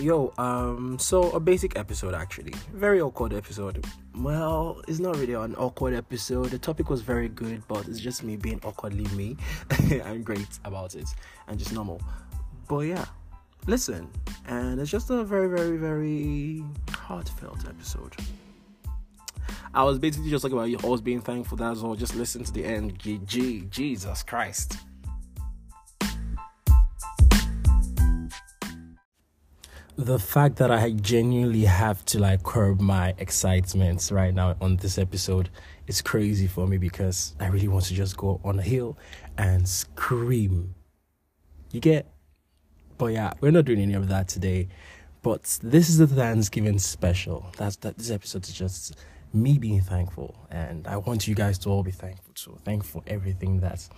[0.00, 2.54] Yo, um, so a basic episode actually.
[2.72, 3.84] Very awkward episode.
[4.16, 6.46] Well, it's not really an awkward episode.
[6.46, 9.36] The topic was very good, but it's just me being awkwardly me.
[10.02, 11.06] I'm great about it
[11.48, 12.00] and just normal.
[12.66, 13.04] But yeah,
[13.66, 14.08] listen,
[14.46, 18.16] and it's just a very, very, very heartfelt episode.
[19.74, 21.58] I was basically just talking about you always being thankful.
[21.58, 21.94] That's all.
[21.94, 22.98] Just listen to the end.
[22.98, 24.78] G, Jesus Christ.
[29.96, 34.98] The fact that I genuinely have to like curb my excitement right now on this
[34.98, 35.50] episode
[35.86, 38.96] is crazy for me because I really want to just go on a hill
[39.36, 40.74] and scream.
[41.72, 42.10] You get?
[42.98, 44.68] But yeah, we're not doing any of that today.
[45.22, 47.46] But this is the Thanksgiving special.
[47.56, 48.96] That's that this episode is just
[49.32, 52.58] me being thankful and I want you guys to all be thankful too.
[52.64, 53.88] Thankful for everything that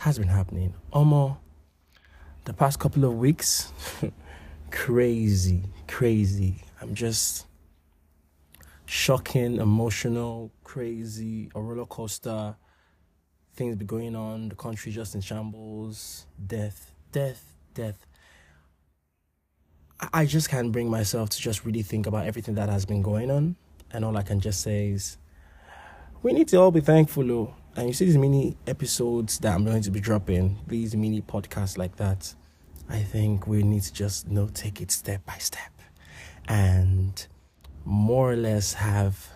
[0.00, 0.74] has been happening.
[0.92, 1.38] Almost
[2.44, 3.72] the past couple of weeks
[4.72, 6.56] crazy, crazy.
[6.80, 7.46] I'm just
[8.86, 12.56] shocking, emotional, crazy, a roller coaster.
[13.54, 18.06] Things be going on, the country just in shambles, death, death, death.
[20.12, 23.30] I just can't bring myself to just really think about everything that has been going
[23.30, 23.54] on.
[23.92, 25.18] And all I can just say is,
[26.22, 27.54] we need to all be thankful, though.
[27.76, 31.76] And you see these mini episodes that I'm going to be dropping, these mini podcasts
[31.76, 32.34] like that
[32.92, 35.72] I think we need to just you know take it step by step
[36.46, 37.26] and
[37.86, 39.30] more or less have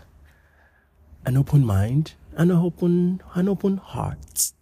[1.24, 4.52] an open mind and an open an open heart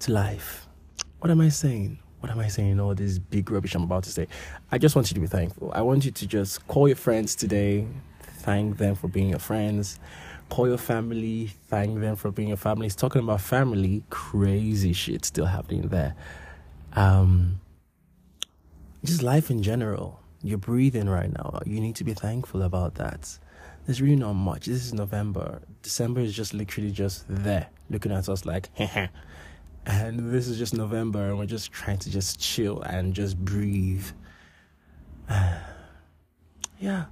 [0.00, 0.68] to life.
[1.20, 1.98] What am I saying?
[2.20, 2.78] What am I saying?
[2.80, 4.28] All this big rubbish I'm about to say.
[4.70, 5.72] I just want you to be thankful.
[5.74, 7.86] I want you to just call your friends today,
[8.20, 9.98] thank them for being your friends.
[10.50, 12.86] Call your family, thank them for being your family.
[12.86, 16.14] It's talking about family, crazy shit still happening there
[16.98, 17.60] um,
[19.04, 20.20] just life in general.
[20.42, 21.60] You're breathing right now.
[21.64, 23.38] You need to be thankful about that.
[23.86, 24.66] There's really not much.
[24.66, 25.62] This is November.
[25.82, 28.68] December is just literally just there, looking at us like,
[29.86, 34.06] and this is just November, and we're just trying to just chill and just breathe.
[36.78, 37.06] yeah.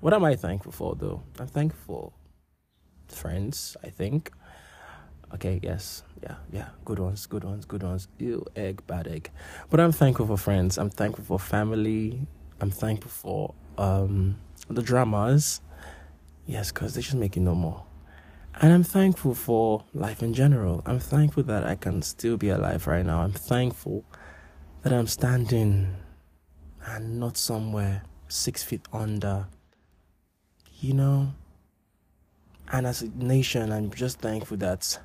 [0.00, 1.22] What am I thankful for, though?
[1.38, 2.12] I'm thankful
[3.08, 4.30] friends, I think.
[5.34, 8.06] Okay, yes, yeah, yeah, good ones, good ones, good ones.
[8.18, 9.30] Ew, egg, bad egg.
[9.68, 10.78] But I'm thankful for friends.
[10.78, 12.26] I'm thankful for family.
[12.60, 14.36] I'm thankful for um,
[14.68, 15.60] the dramas.
[16.46, 17.84] Yes, because they just make it no more.
[18.60, 20.82] And I'm thankful for life in general.
[20.86, 23.22] I'm thankful that I can still be alive right now.
[23.22, 24.04] I'm thankful
[24.82, 25.96] that I'm standing
[26.86, 29.48] and not somewhere six feet under.
[30.78, 31.34] You know?
[32.70, 34.98] And as a nation, I'm just thankful that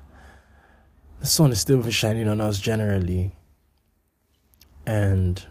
[1.20, 3.32] the sun is still shining on us generally.
[4.86, 5.44] And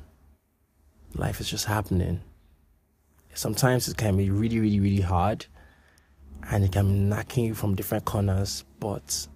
[1.14, 2.22] life is just happening.
[3.36, 5.46] Sometimes it can be really, really, really hard
[6.50, 8.66] and it can be knocking you from different corners.
[8.80, 9.28] But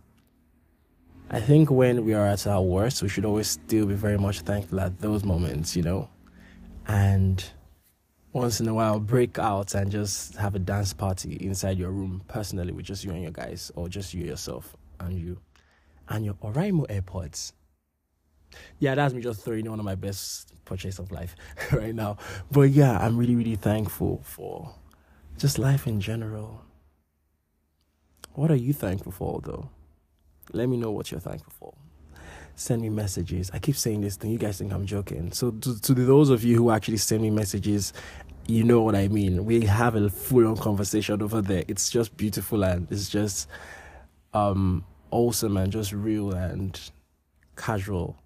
[1.30, 4.42] I think when we are at our worst, we should always still be very much
[4.42, 6.10] thankful at those moments, you know?
[6.88, 7.44] And
[8.34, 12.24] once in a while, break out and just have a dance party inside your room,
[12.28, 15.38] personally, with just you and your guys, or just you yourself and you
[16.10, 17.54] and your Oraimo AirPods.
[18.80, 21.36] Yeah, that's me just throwing one of my best purchase of life
[21.72, 22.18] right now.
[22.52, 24.74] But yeah, I'm really, really thankful for
[25.38, 26.62] just life in general.
[28.34, 29.70] What are you thankful for though?
[30.52, 31.74] Let me know what you're thankful for.
[32.56, 33.50] Send me messages.
[33.54, 34.32] I keep saying this thing.
[34.32, 35.32] You guys think I'm joking.
[35.32, 37.94] So to, to those of you who actually send me messages,
[38.48, 39.46] you know what I mean.
[39.46, 41.64] We have a full on conversation over there.
[41.68, 43.48] It's just beautiful and it's just
[44.34, 46.80] um awesome and just real and
[47.56, 48.18] casual.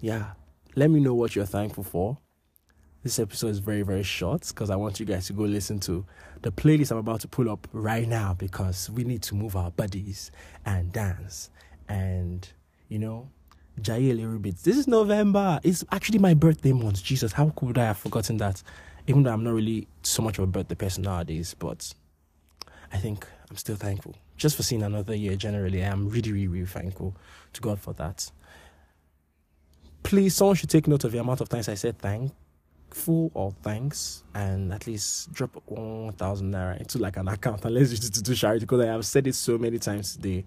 [0.00, 0.32] Yeah.
[0.76, 2.18] Let me know what you're thankful for.
[3.02, 6.04] This episode is very, very short because I want you guys to go listen to
[6.42, 9.70] the playlist I'm about to pull up right now because we need to move our
[9.70, 10.30] bodies
[10.66, 11.50] and dance
[11.88, 12.46] and,
[12.88, 13.30] you know,
[13.80, 14.56] jay a little bit.
[14.58, 15.60] This is November.
[15.62, 17.02] It's actually my birthday month.
[17.02, 18.62] Jesus, how could I have forgotten that?
[19.06, 21.94] Even though I'm not really so much of a birthday person nowadays, but
[22.92, 25.36] I think I'm still thankful just for seeing another year.
[25.36, 27.16] Generally, I am really, really, really thankful
[27.52, 28.30] to God for that.
[30.02, 34.22] Please, someone should take note of the amount of times I said thankful or thanks,
[34.34, 38.34] and at least drop one thousand naira into like an account and let's to do
[38.34, 40.44] charity because I have said it so many times today.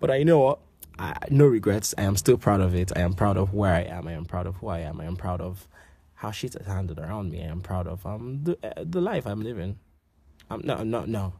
[0.00, 0.58] But I know what.
[0.96, 1.92] I, no regrets.
[1.98, 2.92] I am still proud of it.
[2.94, 4.06] I am proud of where I am.
[4.06, 5.00] I am proud of who I am.
[5.00, 5.66] I am proud of
[6.14, 7.42] how shit has handled around me.
[7.42, 9.78] I am proud of um the uh, the life I'm living.
[10.50, 11.32] Um no no no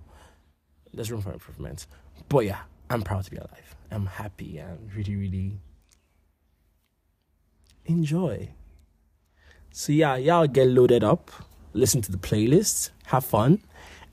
[0.97, 1.87] there's room for improvement.
[2.29, 2.61] But yeah,
[2.91, 3.77] I'm proud to be alive.
[3.91, 5.61] I'm happy and really, really
[7.87, 8.51] enjoy.
[9.71, 11.31] So yeah, y'all get loaded up,
[11.73, 13.61] listen to the playlist, have fun.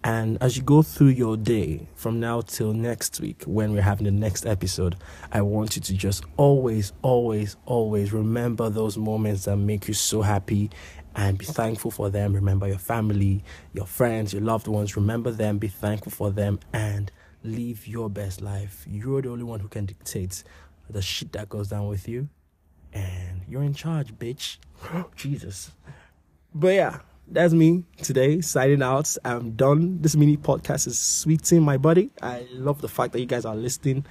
[0.03, 4.06] And as you go through your day from now till next week, when we're having
[4.06, 4.95] the next episode,
[5.31, 10.24] I want you to just always, always, always remember those moments that make you so
[10.24, 10.71] happy
[11.15, 12.33] and be thankful for them.
[12.33, 13.44] Remember your family,
[13.74, 14.95] your friends, your loved ones.
[14.95, 17.12] Remember them, be thankful for them, and
[17.44, 18.86] live your best life.
[18.89, 20.44] You're the only one who can dictate
[20.89, 22.27] the shit that goes down with you.
[22.92, 24.57] And you're in charge, bitch.
[25.15, 25.71] Jesus.
[26.54, 27.00] But yeah,
[27.31, 29.16] that's me today signing out.
[29.24, 30.01] I'm done.
[30.01, 32.12] This mini podcast is sweeting my body.
[32.22, 34.06] I love the fact that you guys are listening.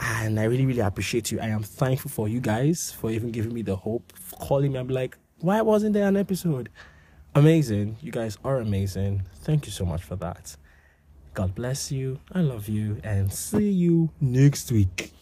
[0.00, 1.40] And I really, really appreciate you.
[1.40, 4.78] I am thankful for you guys for even giving me the hope, calling me.
[4.78, 6.68] I'm like, why wasn't there an episode?
[7.34, 7.96] Amazing.
[8.00, 9.22] You guys are amazing.
[9.42, 10.56] Thank you so much for that.
[11.34, 12.18] God bless you.
[12.32, 13.00] I love you.
[13.04, 15.12] And see you next week.